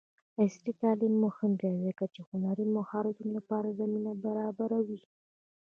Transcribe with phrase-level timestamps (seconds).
[0.39, 5.01] عصري تعلیم مهم دی ځکه چې د هنري مهارتونو لپاره زمینه برابروي.